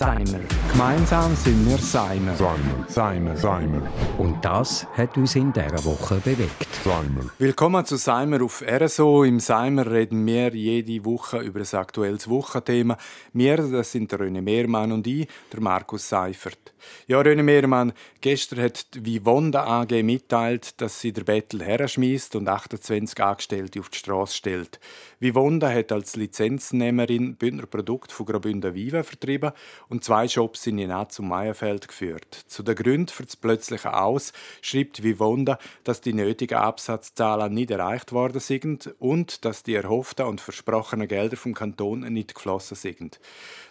[0.00, 0.40] Seimer.
[0.72, 2.34] Gemeinsam sind wir Seimer.
[2.34, 2.86] Seimer.
[2.88, 3.36] Seimer.
[3.36, 3.82] Seimer.
[4.16, 6.68] Und das hat uns in dieser Woche bewegt.
[6.82, 7.26] Seimer.
[7.38, 9.24] Willkommen zu Seimer auf RSO.
[9.24, 12.96] Im Seimer reden wir jede Woche über ein aktuelles Wochenthema.
[13.34, 16.72] Wir, das sind der René Mehrmann und ich, der Markus Seifert.
[17.06, 17.92] Ja, René Mehrmann,
[18.22, 23.90] gestern hat die Vivonda AG mitteilt, dass sie der Bettel herschmiest und 28 Angestellte auf
[23.90, 24.80] die Straße stellt.
[25.22, 29.52] Vivonda hat als Lizenznehmerin Bündner Produkt von Graubünden Viva vertrieben
[29.90, 32.34] und zwei Shops in Jenatz und Meierfeld geführt.
[32.46, 38.12] Zu den Gründen für das plötzliche Aus schreibt Vivonda, dass die nötigen Absatzzahlen nicht erreicht
[38.12, 43.20] worden sind und dass die erhofften und versprochenen Gelder vom Kanton nicht geflossen sind.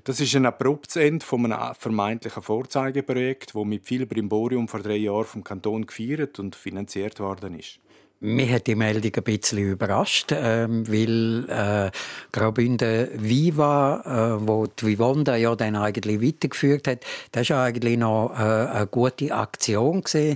[0.04, 4.98] Das ist ein abruptes Ende von einem vermeintlichen Vorzeigeprojekt, das mit viel Brimborium vor drei
[4.98, 7.80] Jahren vom Kanton gefeiert und finanziert worden ist.
[8.22, 11.90] Mich hat die Meldung ein bisschen überrascht, ähm, weil äh,
[12.34, 18.34] Graubünden Viva, äh, wo die Vivonda ja dann eigentlich weitergeführt hat, das war eigentlich noch
[18.38, 20.36] äh, eine gute Aktion gewesen.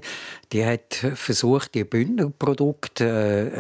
[0.53, 3.51] Die hat versucht, die Bündnerprodukte,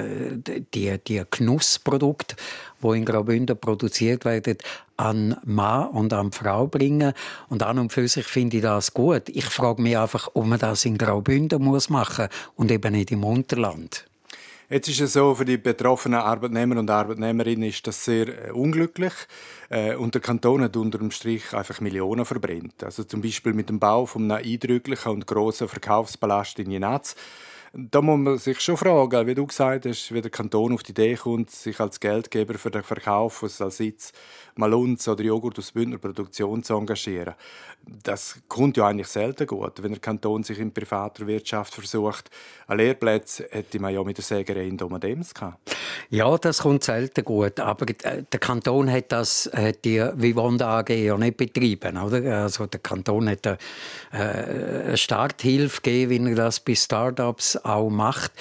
[0.47, 2.37] äh, die, die Genussprodukte,
[2.81, 4.57] die in Graubünden produziert werden,
[4.95, 7.11] an Mann und an Frau bringen.
[7.49, 9.27] Und an und für sich finde ich das gut.
[9.27, 13.25] Ich frage mich einfach, ob man das in Graubünden muss machen und eben nicht im
[13.25, 14.05] Unterland.
[14.73, 19.13] Jetzt ist es so, für die betroffenen Arbeitnehmer und Arbeitnehmerinnen ist das sehr äh, unglücklich.
[19.69, 22.83] Äh, und der Kanton hat unter dem Strich einfach Millionen verbrennt.
[22.83, 27.15] Also zum Beispiel mit dem Bau von einem eindrücklichen und grossen Verkaufspalast in Jenatz
[27.75, 30.91] da muss man sich schon fragen, wie du gesagt hast, wie der Kanton auf die
[30.91, 34.11] Idee kommt, sich als Geldgeber für den Verkauf von Salsitz,
[34.55, 37.33] Malunz oder Joghurt aus Bündner Produktion zu engagieren.
[38.03, 42.29] Das kommt ja eigentlich selten gut, wenn der Kanton sich in privater Wirtschaft versucht.
[42.67, 45.75] An Lehrplätzen hätte man ja mit der Sägerei in Domadems gehabt.
[46.09, 47.59] Ja, das kommt selten gut.
[47.59, 52.43] Aber der Kanton hat das, hat die Vivonda AG ja nicht betrieben, oder?
[52.43, 53.57] Also der Kanton hat eine,
[54.11, 58.31] eine Starthilfe gegeben, wie er das bei Startups auch macht.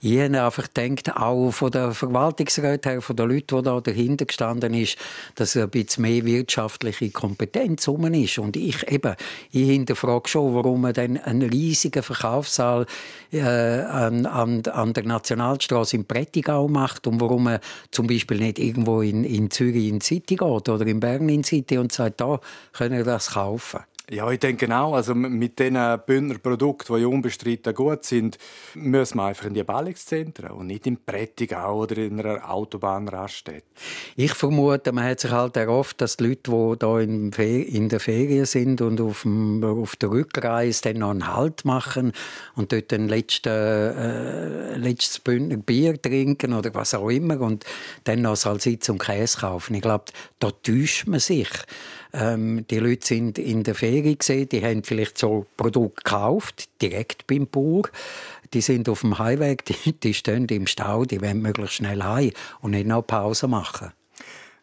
[0.00, 4.26] Ich habe einfach gedacht, auch von der Verwaltungsräte her, von den Leuten, die da dahinter
[4.26, 4.98] gestanden ist,
[5.36, 8.38] dass ein bisschen mehr wirtschaftliche Kompetenz rum ist.
[8.38, 9.14] Und ich eben,
[9.52, 12.84] ich hinterfrage schon, warum man dann einen riesigen Verkaufssaal
[13.32, 18.58] äh, an, an, an der Nationalstraße in Prättigau macht und warum man zum Beispiel nicht
[18.58, 21.90] irgendwo in, in Zürich in die City geht oder in Bern in die City und
[21.90, 22.38] sagt, da
[22.74, 23.80] können wir das kaufen.
[24.08, 24.94] Ja, ich denke auch.
[24.94, 28.38] Also mit diesen Bündner Produkten, die unbestritten gut sind,
[28.74, 33.66] müssen wir einfach in die Ballungszentren und nicht in Prättigau oder in einer Autobahnraststätte.
[34.14, 38.46] Ich vermute, man hat sich halt erhofft, dass die Leute, die hier in der Ferien
[38.46, 42.12] sind und auf, dem, auf der Rückreise dann noch einen Halt machen
[42.54, 47.64] und dort ein letztes, äh, letztes Bündner Bier trinken oder was auch immer und
[48.04, 49.74] dann noch Salsitz und Käse kaufen.
[49.74, 50.04] Ich glaube,
[50.38, 51.48] da täuscht man sich.
[52.12, 57.26] Ähm, die Leute sind in der Ferie gesehen, die haben vielleicht so Produkte gekauft, direkt
[57.26, 57.84] beim Bauer.
[58.52, 62.32] Die sind auf dem Heimweg, die, die stehen im Stau, die wollen möglichst schnell heim
[62.60, 63.92] und nicht noch Pause machen.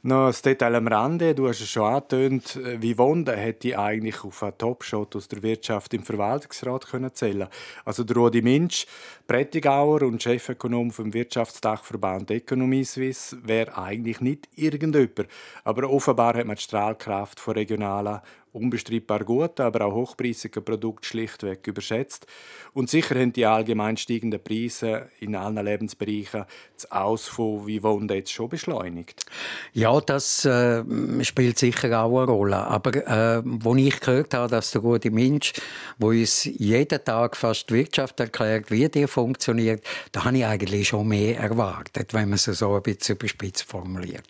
[0.06, 1.34] Noch ein Detail am Rande.
[1.34, 2.60] Du hast es schon angetönt.
[2.62, 7.48] Wie Wonda hätte eigentlich auf einen Topshot aus der Wirtschaft im Verwaltungsrat können zählen
[7.86, 8.86] Also der Rudi Minsch,
[9.28, 15.30] Prättigauer und Chefökonom vom Wirtschaftsdachverband Economie Suisse, wäre eigentlich nicht irgendjemand.
[15.64, 18.20] Aber offenbar hat man die Strahlkraft von regionalen
[18.54, 22.28] unbestreitbar gut, aber auch hochpreisige Produkte schlichtweg überschätzt.
[22.74, 28.32] Und sicher haben die allgemein steigenden Preise in allen Lebensbereichen das Aus von Vivonda jetzt
[28.32, 29.26] schon beschleunigt.
[29.74, 30.84] Ja, das äh,
[31.24, 32.58] spielt sicher auch eine Rolle.
[32.58, 35.54] Aber äh, wo ich gehört habe, dass der gute Mensch,
[35.98, 40.88] wo uns jeden Tag fast die Wirtschaft erklärt, wie die funktioniert, da habe ich eigentlich
[40.88, 44.28] schon mehr erwartet, wenn man es so ein bisschen überspitzt formuliert.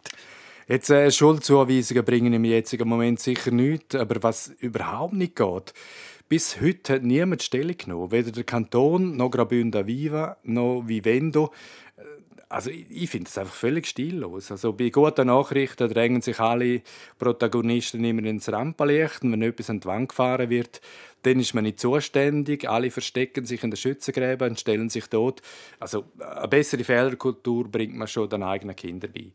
[0.68, 5.74] Jetzt äh, Schuldzuweisungen bringen im jetzigen Moment sicher nichts, aber was überhaupt nicht geht,
[6.30, 11.52] bis heute hat niemand Stellung genommen, weder der Kanton noch Graubünden Viva noch Vivendo.
[11.98, 12.02] Äh,
[12.48, 14.52] also ich finde es einfach völlig stillos.
[14.52, 16.82] Also bei guten Nachrichten drängen sich alle
[17.18, 20.80] Protagonisten immer ins Rampenlicht und wenn etwas an die Wand gefahren wird,
[21.24, 22.70] dann ist man nicht zuständig.
[22.70, 25.42] Alle verstecken sich in den Schützengräben und stellen sich dort.
[25.80, 29.32] Also eine bessere Fehlerkultur bringt man schon den eigenen Kindern bei.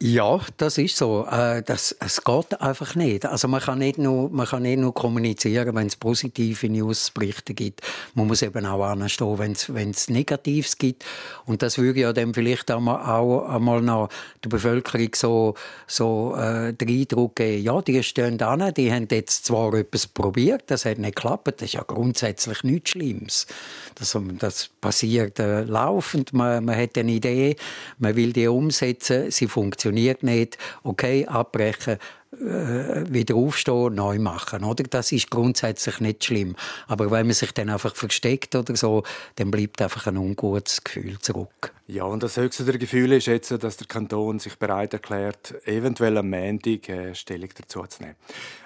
[0.00, 1.26] Ja, das ist so.
[1.30, 3.24] Äh, das, es geht einfach nicht.
[3.24, 7.82] Also man kann nicht nur, man kann nicht nur kommunizieren, wenn es positive Newsberichte gibt.
[8.14, 11.04] Man muss eben auch anstehen, wenn es, Negatives gibt.
[11.46, 14.08] Und das würde ja dann vielleicht auch, auch einmal noch
[14.42, 15.54] der Bevölkerung so,
[15.86, 20.64] so äh, den Eindruck geben, ja, die stehen da, die haben jetzt zwar etwas probiert,
[20.66, 23.46] das hat nicht geklappt, das ist ja grundsätzlich nichts Schlimmes.
[23.94, 27.54] Das, das passiert äh, laufend, man, man hat eine Idee,
[27.98, 31.98] man will die umsetzen, sie funktioniert funktioniert nicht, okay, abbrechen,
[32.32, 34.64] äh, wieder aufstehen, neu machen.
[34.64, 34.84] Oder?
[34.84, 36.56] Das ist grundsätzlich nicht schlimm.
[36.86, 39.02] Aber wenn man sich dann einfach versteckt oder so,
[39.36, 41.72] dann bleibt einfach ein ungutes Gefühl zurück.
[41.88, 46.16] Ja, und das höchste der Gefühle ist jetzt, dass der Kanton sich bereit erklärt, eventuell
[46.16, 48.16] am Montag äh, Stellung dazu zu nehmen.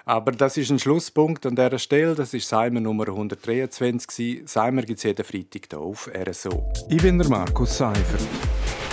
[0.04, 2.14] Aber das ist ein Schlusspunkt an dieser Stelle.
[2.14, 4.42] Das ist Seimer Nummer 123.
[4.44, 6.72] Seimer gibt es jeden Freitag hier auf RSO.
[6.88, 8.20] Ich bin der Markus Seifert.